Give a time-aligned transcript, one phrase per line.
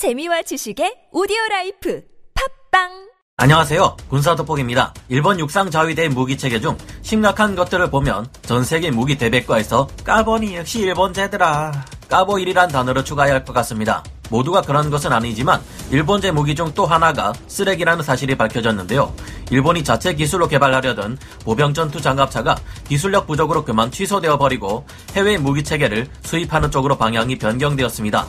[0.00, 2.00] 재미와 지식의 오디오 라이프
[2.72, 2.88] 팝빵
[3.36, 3.98] 안녕하세요.
[4.08, 4.94] 군사 돋보기입니다.
[5.10, 10.78] 일본 육상 자위대 무기 체계 중 심각한 것들을 보면 전 세계 무기 대백과에서 까보니 역시
[10.80, 11.84] 일본제더라.
[12.08, 14.02] 까보일이란 단어를 추가해야 할 것 같습니다.
[14.30, 15.60] 모두가 그런 것은 아니지만
[15.90, 19.12] 일본제 무기 중 또 하나가 쓰레기라는 사실이 밝혀졌는데요.
[19.50, 22.56] 일본이 자체 기술로 개발하려던 보병 전투 장갑차가
[22.88, 28.26] 기술력 부족으로 그만 취소되어 버리고 해외 무기 체계를 수입하는 쪽으로 방향이 변경되었습니다.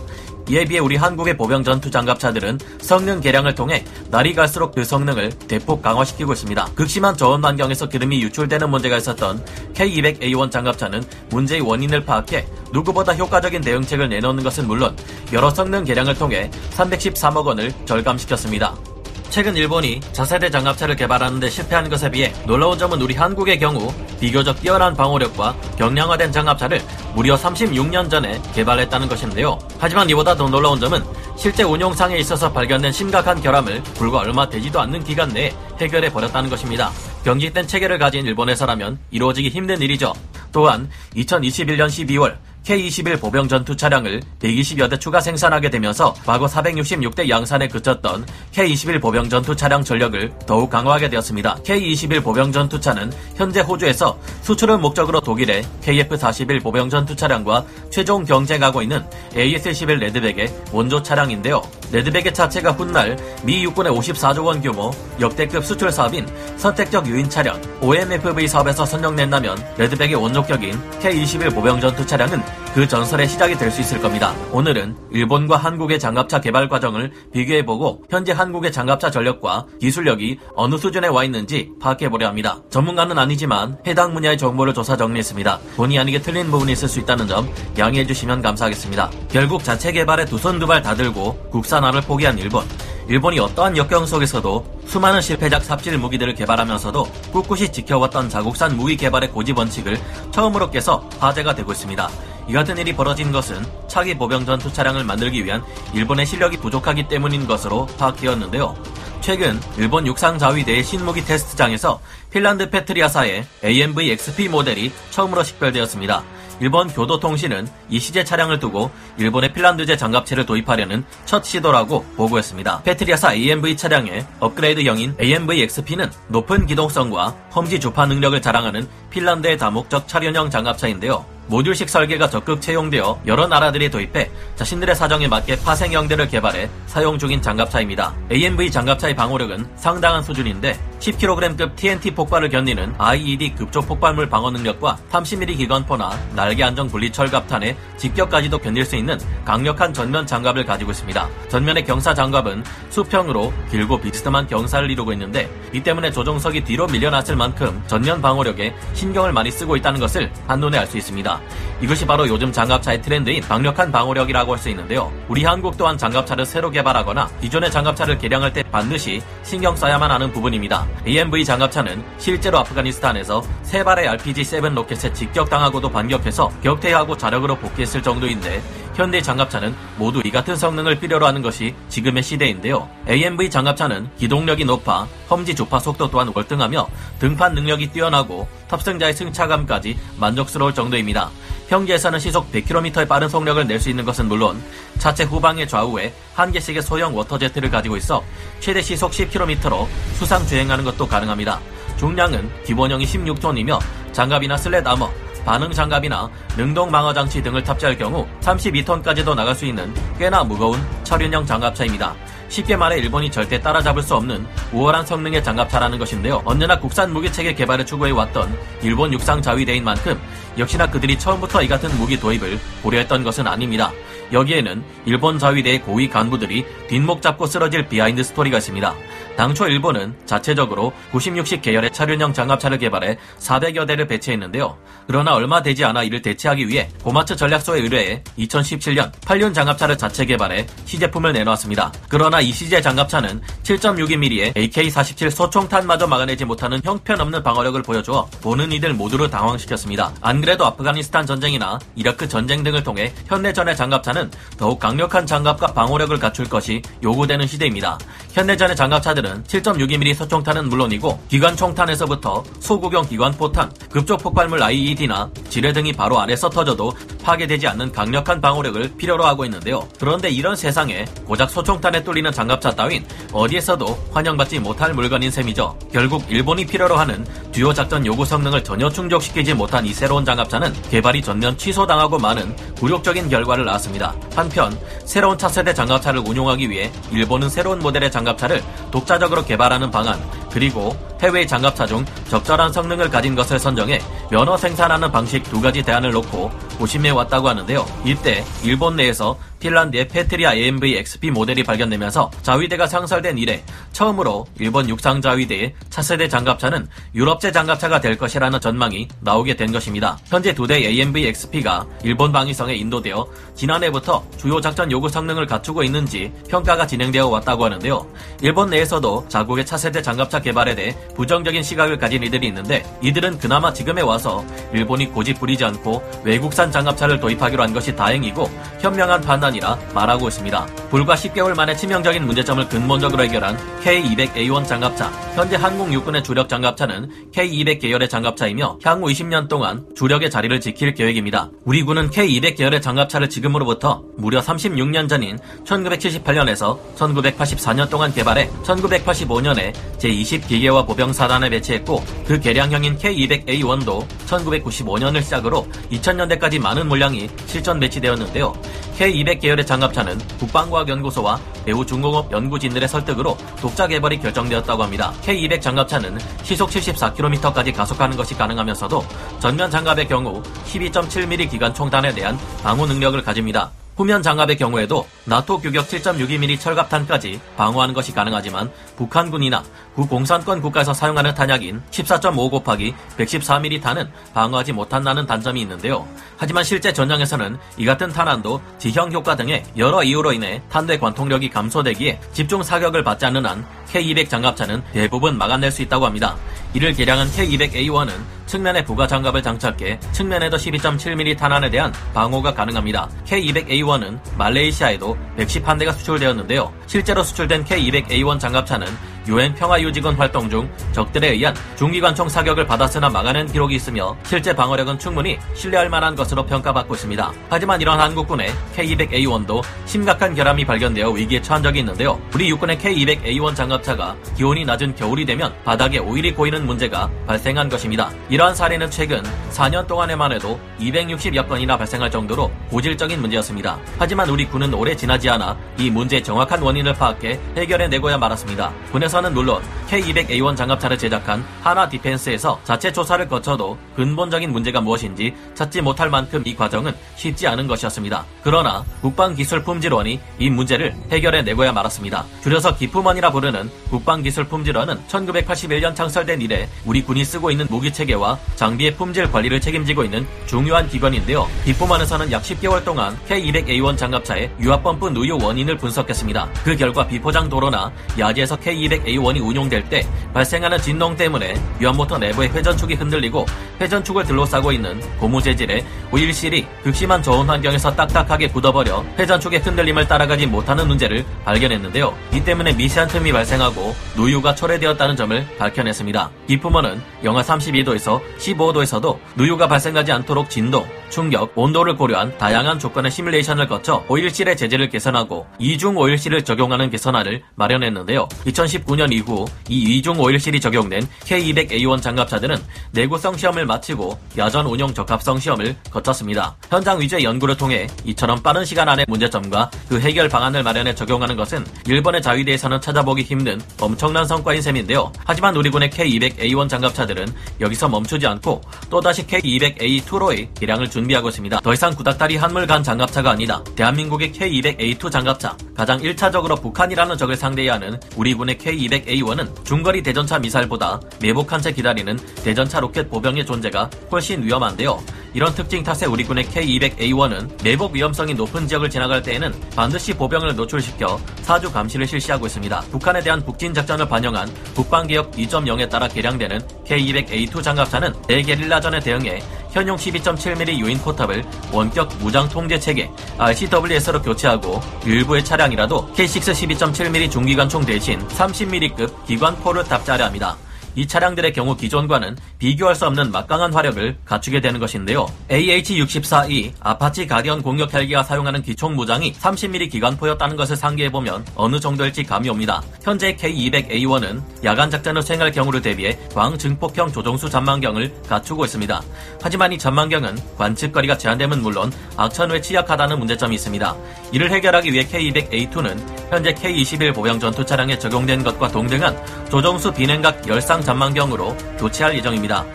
[0.51, 5.81] 이에 비해 우리 한국의 보병 전투 장갑차들은 성능 개량을 통해 날이 갈수록 그 성능을 대폭
[5.81, 6.71] 강화시키고 있습니다.
[6.75, 9.41] 극심한 저온 환경에서 기름이 유출되는 문제가 있었던
[9.73, 14.93] K200A1 장갑차는 문제의 원인을 파악해 누구보다 효과적인 대응책을 내놓는 것은 물론
[15.31, 18.90] 여러 성능 개량을 통해 313억 원을 절감시켰습니다.
[19.31, 24.59] 최근 일본이 차세대 장갑차를 개발하는 데 실패한 것에 비해 놀라운 점은 우리 한국의 경우 비교적
[24.59, 26.81] 뛰어난 방호력과 경량화된 장갑차를
[27.15, 29.57] 무려 36년 전에 개발했다는 것인데요.
[29.79, 31.01] 하지만 이보다 더 놀라운 점은
[31.37, 36.91] 실제 운용상에 있어서 발견된 심각한 결함을 불과 얼마 되지도 않는 기간 내에 해결해 버렸다는 것입니다.
[37.23, 40.13] 경직된 체계를 가진 일본에서라면 이루어지기 힘든 일이죠.
[40.51, 47.67] 또한 2021년 12월 K-21 보병 전투 차량을 120여 대 추가 생산하게 되면서 과거 466대 양산에
[47.67, 51.57] 그쳤던 K-21 보병 전투 차량 전력을 더욱 강화하게 되었습니다.
[51.65, 59.03] K-21 보병 전투차는 현재 호주에서 수출을 목적으로 독일의 KF-41 보병 전투 차량과 최종 경쟁하고 있는
[59.33, 61.63] AS-11 레드백의 원조 차량인데요.
[61.91, 68.47] 레드백의 차체가 훗날 미 육군의 54조 원 규모 역대급 수출 사업인 선택적 유인 차량 OMFV
[68.47, 74.33] 사업에서 선정된다면 레드백의 원조격인 K-21 보병 전투 차량은 그 전설의 시작이 될 수 있을 겁니다.
[74.53, 81.23] 오늘은 일본과 한국의 장갑차 개발 과정을 비교해보고 현재 한국의 장갑차 전력과 기술력이 어느 수준에 와
[81.25, 82.59] 있는지 파악해보려 합니다.
[82.69, 85.59] 전문가는 아니지만 해당 분야의 정보를 조사 정리했습니다.
[85.75, 89.09] 본의 아니게 틀린 부분이 있을 수 있다는 점 양해해 주시면 감사하겠습니다.
[89.29, 92.63] 결국 자체 개발에 두 손 두 발 다 들고 국산화를 포기한 일본.
[93.07, 99.53] 일본이 어떠한 역경 속에서도 수많은 실패작 삽질 무기들을 개발하면서도 꿋꿋이 지켜왔던 자국산 무기 개발의 고지
[99.53, 99.97] 원칙을
[100.31, 102.09] 처음으로 깨서 화제가 되고 있습니다.
[102.47, 105.63] 이 같은 일이 벌어진 것은 차기 보병 전투 차량을 만들기 위한
[105.93, 108.75] 일본의 실력이 부족하기 때문인 것으로 파악되었는데요.
[109.21, 112.01] 최근 일본 육상자위대의 신무기 테스트장에서
[112.31, 116.23] 핀란드 페트리아사의 AMV XP 모델이 처음으로 식별되었습니다.
[116.61, 122.83] 일본 교도통신은 이 시제 차량을 두고 일본의 핀란드제 장갑차를 도입하려는 첫 시도라고 보고했습니다.
[122.83, 130.51] 페트리아사 AMV 차량의 업그레이드형인 AMV XP는 높은 기동성과 험지 주파 능력을 자랑하는 핀란드의 다목적 차륜형
[130.51, 131.25] 장갑차인데요.
[131.47, 137.41] 모듈식 설계가 적극 채용되어 여러 나라들이 도입해 자신들의 사정에 맞게 파생 형태를 개발해 사용 중인
[137.41, 138.13] 장갑차입니다.
[138.31, 145.57] AMV 장갑차의 방호력은 상당한 수준인데 10kg급 TNT 폭발을 견디는 IED 급조 폭발물 방어 능력과 30mm
[145.57, 151.27] 기관포나 날개 안정 분리 철갑탄의 직격까지도 견딜 수 있는 강력한 전면 장갑을 가지고 있습니다.
[151.49, 157.81] 전면의 경사 장갑은 수평으로 길고 비스듬한 경사를 이루고 있는데 이 때문에 조종석이 뒤로 밀려났을 만큼
[157.87, 161.30] 전면 방호력에 신경을 많이 쓰고 있다는 것을 한눈에 알 수 있습니다.
[161.31, 161.70] は。
[161.81, 165.11] 이것이 바로 요즘 장갑차의 트렌드인 강력한 방호력이라고 할 수 있는데요.
[165.27, 170.87] 우리 한국 또한 장갑차를 새로 개발하거나 기존의 장갑차를 개량할 때 반드시 신경 써야만 하는 부분입니다.
[171.07, 178.61] AMV 장갑차는 실제로 아프가니스탄에서 세 발의 RPG-7 로켓에 직격당하고도 반격해서 격퇴하고 자력으로 복귀했을 정도인데
[178.93, 182.87] 현대 장갑차는 모두 이 같은 성능을 필요로 하는 것이 지금의 시대인데요.
[183.09, 186.87] AMV 장갑차는 기동력이 높아 험지 주파 속도 또한 월등하며
[187.17, 191.31] 등판 능력이 뛰어나고 탑승자의 승차감까지 만족스러울 정도입니다.
[191.71, 194.61] 평지에서는 시속 100km의 빠른 속력을 낼 수 있는 것은 물론
[194.99, 198.21] 차체 후방의 좌우에 한 개씩의 소형 water jet를 가지고 있어
[198.59, 201.59] 최대 시속 10km로 수상 주행하는 것도 가능합니다.
[201.97, 203.79] 중량은 기본형이 16톤이며
[204.11, 205.09] 장갑이나 slat armor,
[205.45, 211.45] 반응 장갑이나 능동 방어 장치 등을 탑재할 경우 32톤까지도 나갈 수 있는 꽤나 무거운 차륜형
[211.45, 212.13] 장갑차입니다.
[212.49, 216.41] 쉽게 말해 일본이 절대 따라잡을 수 없는 우월한 성능의 장갑차라는 것인데요.
[216.43, 220.19] 언제나 국산 무기 체계 개발을 추구해왔던 일본 육상 자위대인 만큼
[220.57, 223.91] 역시나 그들이 처음부터 이 같은 무기 도입을 고려했던 것은 아닙니다.
[224.31, 228.93] 여기에는 일본 자위대의 고위 간부들이 뒷목 잡고 쓰러질 behind story가 있습니다.
[229.37, 234.77] 당초 일본은 자체적으로 96식 계열의 차륜형 장갑차를 개발해 400여 대를 배치했는데요.
[235.07, 240.67] 그러나 얼마 되지 않아 이를 대체하기 위해 고마츠 전략소에 의뢰해 2017년 8륜 장갑차를 자체 개발해
[240.85, 241.91] 시제품을 내놓았습니다.
[242.09, 249.29] 그러나 이 시제 장갑차는 7.62mm의 AK-47 소총탄마저 막아내지 못하는 형편없는 방어력을 보여주어 보는 이들 모두를
[249.29, 250.13] 당황시켰습니다.
[250.21, 256.17] 안 그래도 아프가니스탄 전쟁이나 이라크 전쟁 등을 통해 현대전의 장갑차는 장갑차는 더욱 강력한 장갑과 방호력을
[256.19, 257.97] 갖출 것이 요구되는 시대입니다.
[258.33, 265.93] 현대전의 장갑차들은 7.62mm 소총탄은 물론이고 기관 총탄에서부터 소구경 기관 포탄, 급속 폭발물 IED나 지뢰 등이
[265.93, 269.87] 바로 아래서 터져도 파괴되지 않는 강력한 방호력을 필요로 하고 있는데요.
[269.99, 275.77] 그런데 이런 세상에 고작 소총탄에 뚫리는 장갑차 따윈 어디에서도 환영받지 못할 물건인 셈이죠.
[275.91, 281.21] 결국 일본이 필요로 하는 주요 작전 요구 성능을 전혀 충족시키지 못한 이 새로운 장갑차는 개발이
[281.21, 284.10] 전면 취소당하고 많은 굴욕적인 결과를 낳았습니다.
[284.35, 290.19] 한편 새로운 차세대 장갑차를 운용하기 위해 일본은 새로운 모델의 장갑차를 독자적으로 개발하는 방안
[290.51, 293.99] 그리고 해외 장갑차 중 적절한 성능을 가진 것을 선정해
[294.29, 297.85] 면허 생산하는 방식 두 가지 대안을 놓고 고심해 왔다고 하는데요.
[298.03, 303.63] 이때 일본 내에서 핀란드의 페트리아 AMV XP 모델이 발견되면서 자위대가 상설된 이래
[303.93, 310.17] 처음으로 일본 육상 자위대의 차세대 장갑차는 유럽제 장갑차가 될 것이라는 전망이 나오게 된 것입니다.
[310.25, 316.31] 현재 두 대 AMV XP가 일본 방위성에 인도되어 지난해부터 주요 작전 요구 성능을 갖추고 있는지
[316.49, 318.07] 평가가 진행되어 왔다고 하는데요.
[318.41, 324.01] 일본 내에서도 자국의 차세대 장갑차 개발에 대해 부정적인 시각을 가진 이들이 있는데 이들은 그나마 지금에
[324.01, 324.43] 와서
[324.73, 328.49] 일본이 고집 부리지 않고 외국산 장갑차를 도입하기로 한 것이 다행이고
[328.79, 330.65] 현명한 판단 이라 말하고 있습니다.
[330.89, 335.07] 불과 10개월 만에 치명적인 문제점을 근본적으로 해결한 K200A1 장갑차.
[335.35, 341.49] 현재 한국 육군의 주력 장갑차는 K200 계열의 장갑차이며 향후 20년 동안 주력의 자리를 지킬 계획입니다.
[341.65, 350.85] 우리 군은 K200 계열의 장갑차를 지금으로부터 무려 36년 전인 1978년에서 1984년 동안 개발해 1985년에 제20기계화
[350.85, 358.53] 보병사단에 배치했고 그 개량형인 K200A1도 1995년을 시작으로 2000년대까지 많은 물량이 실전 배치되었는데요.
[358.97, 365.11] K200 계열의 장갑차는 국방과학연구소와 배우 중공업 연구진들의 설득으로 독자 개발이 결정되었다고 합니다.
[365.23, 369.03] K200 장갑차는 시속 74km까지 가속하는 것이 가능하면서도
[369.39, 373.71] 전면 장갑의 경우 12.7mm 기관 총단에 대한 방호 능력을 가집니다.
[373.95, 379.63] 후면 장갑의 경우에도 나토 규격 7.62mm 철갑탄까지 방어하는 것이 가능하지만 북한군이나
[379.95, 386.07] 구공산권 국가에서 사용하는 탄약인 14.5 곱하기 114mm 탄은 방어하지 못한다는 단점이 있는데요.
[386.37, 392.19] 하지만 실제 전장에서는 이 같은 탄환도 지형 효과 등의 여러 이유로 인해 탄대 관통력이 감소되기에
[392.31, 396.37] 집중 사격을 받지 않는 한 K200 장갑차는 대부분 막아낼 수 있다고 합니다.
[396.73, 398.09] 이를 개량한 K200A1은
[398.51, 403.09] 측면에 부가 장갑을 장착해 측면에도 12.7mm 탄환에 대한 방호가 가능합니다.
[403.25, 406.73] K200A1은 말레이시아에도 110한 대가 수출되었는데요.
[406.85, 408.87] 실제로 수출된 K200A1 장갑차는
[409.27, 415.37] 유엔 평화유지군 활동 중 적들에 의한 중기관총 사격을 받았으나 막아낸 기록이 있으며 실제 방어력은 충분히
[415.53, 417.31] 신뢰할 만한 것으로 평가받고 있습니다.
[417.49, 422.19] 하지만 이런 한국군의 K200A1도 심각한 결함이 발견되어 위기에 처한 적이 있는데요.
[422.33, 428.09] 우리 육군의 K200A1 장갑차가 기온이 낮은 겨울이 되면 바닥에 오일이 고이는 문제가 발생한 것입니다.
[428.29, 429.21] 이러한 사례는 최근
[429.51, 433.77] 4년 동안에만 해도 260여 건이나 발생할 정도로 고질적인 문제였습니다.
[433.99, 438.71] 하지만 우리 군은 오래 지나지 않아 이 문제의 정확한 원인을 파악해 해결해내고야 말았습니다.
[438.91, 445.81] 군에서 는 물론 K200A1 장갑차를 제작한 하나 디펜스에서 자체 조사를 거쳐도 근본적인 문제가 무엇인지 찾지
[445.81, 448.25] 못할 만큼 이 과정은 쉽지 않은 것이었습니다.
[448.41, 452.23] 그러나 국방기술품질원이 이 문제를 해결해 내고야 말았습니다.
[452.41, 459.59] 줄여서 기품원이라 부르는 국방기술품질원은 1981년 창설된 이래 우리 군이 쓰고 있는 무기체계와 장비의 품질 관리를
[459.59, 461.49] 책임지고 있는 중요한 기관인데요.
[461.65, 466.49] 기품원에서는 약 10개월 동안 K200A1 장갑차의 유압펌프 누유 원인을 분석했습니다.
[466.63, 473.45] 그 결과 비포장 도로나 야지에서 K200A1이 운용될 때 발생하는 진동 때문에 유압모터 내부의 회전축이 흔들리고
[473.79, 480.87] 회전축을 둘러싸고 있는 고무 재질의 오일실이 극심한 저온 환경에서 딱딱하게 굳어버려 회전축의 흔들림을 따라가지 못하는
[480.87, 482.15] 문제를 발견했는데요.
[482.33, 486.29] 이 때문에 미세한 틈이 발생하고 누유가 초래되었다는 점을 밝혀냈습니다.
[486.47, 494.03] 기품원은 영하 32도에서 15도에서도 누유가 발생하지 않도록 진동, 충격, 온도를 고려한 다양한 조건의 시뮬레이션을 거쳐
[494.07, 498.27] 오일실의 재질을 개선하고 이중 오일실을 적용하는 개선안을 마련했는데요.
[498.45, 502.57] 2019년 이후 이 이중 오일실이 적용된 K200A1 장갑차들은
[502.91, 506.57] 내구성 시험을 마치고 야전 운용 적합성 시험을 거쳤습니다.
[506.69, 511.65] 현장 위주의 연구를 통해 이처럼 빠른 시간 안에 문제점과 그 해결 방안을 마련해 적용하는 것은
[511.87, 515.09] 일본의 자위대에서는 찾아보기 힘든 엄청난 성과인 셈인데요.
[515.25, 517.27] 하지만 우리 군의 K200A1 장갑차들은
[517.61, 518.59] 여기서 멈추지 않고
[518.89, 521.61] 또다시 K200A2로의 개량을 준비하고 있습니다.
[521.61, 523.63] 더 이상 구닥다리 한물 간 장갑차가 아니다.
[523.77, 530.99] 대한민국의 K200A2 장갑차 가장 1차적으로 북한이라는 적을 상대해야 하는 우리 군의 K200A1은 중거리 대전차 미사일보다
[531.21, 535.01] 매복한 채 기다리는 대전차 로켓 보병의 존재가 훨씬 위험한데요.
[535.33, 541.19] 이런 특징 탓에 우리 군의 K200A1은 내복 위험성이 높은 지역을 지나갈 때에는 반드시 보병을 노출시켜
[541.41, 542.81] 사주 감시를 실시하고 있습니다.
[542.91, 549.41] 북한에 대한 북진 작전을 반영한 북방개혁 2.0에 따라 개량되는 K200A2 장갑차는 대게릴라전에 대응해
[549.71, 557.85] 현용 12.7mm 유인 포탑을 원격 무장 통제 체계 RCWS로 교체하고 일부의 차량이라도 K6 12.7mm 중기관총
[557.85, 560.57] 대신 30mm급 기관포를 탑재하려 합니다.
[560.95, 565.25] 이 차량들의 경우 기존과는 비교할 수 없는 막강한 화력을 갖추게 되는 것인데요.
[565.49, 572.49] AH-64E 아파치 가디언 공격 헬기가 사용하는 기총 무장이 30mm 기관포였다는 것을 상기해보면 어느 정도일지 감이
[572.49, 572.81] 옵니다.
[573.01, 579.01] 현재 K200A1은 야간 작전을 수행할 경우를 대비해 광증폭형 조종수 전망경을 갖추고 있습니다.
[579.41, 583.95] 하지만 이 전망경은 관측거리가 제한됨은 물론 악천후에 취약하다는 문제점이 있습니다.
[584.31, 589.17] 이를 해결하기 위해 K200A2는 현재 K21 보병 전투 차량에 적용된 것과 동등한
[589.49, 592.65] 조종수 비냉각 열상 전망경으로 교체할 예정입니다.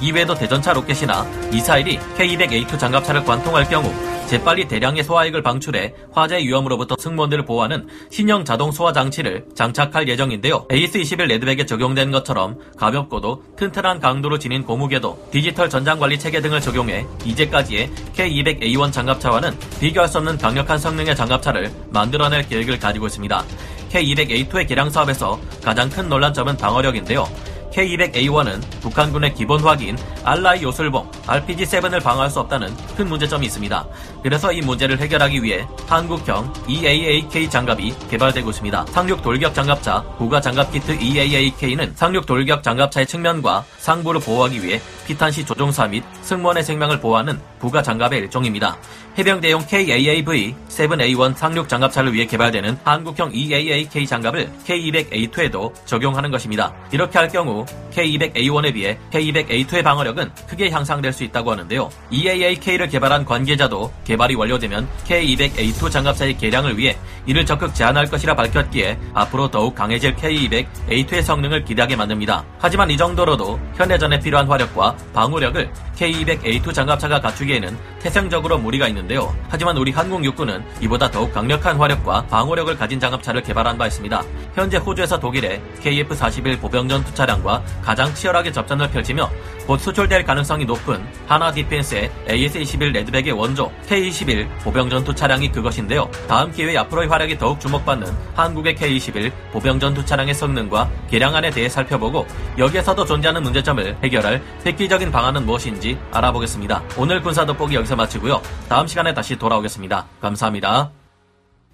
[0.00, 3.94] 이외에도 대전차 로켓이나 미사일이 K200A2 장갑차를 관통할 경우
[4.34, 10.66] 재빨리 대량의 소화액을 방출해 화재 위험으로부터 승무원들을 보호하는 신형 자동 소화 장치를 장착할 예정인데요.
[10.66, 17.06] AS-21 레드백에 적용된 것처럼 가볍고도 튼튼한 강도를 지닌 고무궤도, 디지털 전장 관리 체계 등을 적용해
[17.24, 23.44] 이제까지의 K200A1 장갑차와는 비교할 수 없는 강력한 성능의 장갑차를 만들어낼 계획을 가지고 있습니다.
[23.92, 27.53] K200A2의 개량 사업에서 가장 큰 논란점은 방어력인데요.
[27.74, 33.86] K200A1은 북한군의 기본 화기인 알라이 요술봉 RPG-7을 방어할 수 없다는 큰 문제점이 있습니다.
[34.22, 38.86] 그래서 이 문제를 해결하기 위해 한국형 EAAK 장갑이 개발되고 있습니다.
[38.86, 45.44] 상륙 돌격 장갑차 고가 장갑 키트 EAAK는 상륙 돌격 장갑차의 측면과 상부를 보호하기 위해 피탄시
[45.44, 48.76] 조종사 및 승무원의 생명을 보호하는 부가 장갑의 일종입니다.
[49.16, 56.74] 해병 대용 KAAV 7A1 상륙 장갑차를 위해 개발되는 한국형 EAAK 장갑을 K200A2에도 적용하는 것입니다.
[56.90, 61.88] 이렇게 할 경우 K200A1에 비해 K200A2의 방어력은 크게 향상될 수 있다고 하는데요.
[62.10, 66.96] EAAK를 개발한 관계자도 개발이 완료되면 K200A2 장갑차의 개량을 위해
[67.26, 72.44] 이를 적극 제한할 것이라 밝혔기에 앞으로 더욱 강해질 K200A2의 성능을 기대하게 만듭니다.
[72.58, 79.34] 하지만 이 정도로도 현대전에 필요한 화력과 방어력을 K200A2 장갑차가 갖추기에는 태생적으로 무리가 있는데요.
[79.48, 84.22] 하지만 우리 한국 육군은 이보다 더욱 강력한 화력과 방어력을 가진 장갑차를 개발한 바 있습니다.
[84.54, 89.30] 현재 호주에서 독일의 KF-41 보병 전투 차량과 가장 치열하게 접전을 펼치며
[89.66, 96.10] 곧 수출될 가능성이 높은 한화 디펜스의 AS-21 레드백의 원조 K-21 보병 전투 차량이 그것인데요.
[96.28, 102.26] 다음 기회에 앞으로의 활약이 더욱 주목받는 한국의 K-21 보병 전투 차량의 성능과 개량안에 대해 살펴보고
[102.58, 106.82] 여기에서도 존재하는 문제점을 해결할 획기적인 방안은 무엇인지 알아보겠습니다.
[106.98, 108.42] 오늘 군사 돋보기 여기서 마치고요.
[108.68, 110.06] 다음 시간에 다시 돌아오겠습니다.
[110.20, 110.90] 감사합니다.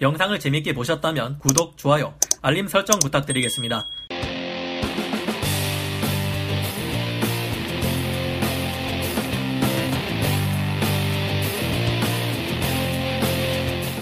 [0.00, 3.84] 영상을 재밌게 보셨다면 구독, 좋아요, 알림 설정 부탁드리겠습니다.